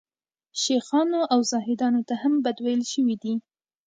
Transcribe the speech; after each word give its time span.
شیخانو 0.61 1.19
او 1.33 1.39
زاهدانو 1.51 2.01
ته 2.07 2.13
هم 2.21 2.33
بد 2.45 2.57
ویل 2.65 2.81
شوي 2.93 3.15
دي. 3.23 3.33